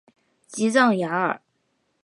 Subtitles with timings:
[0.47, 1.39] 吉藏雅尔。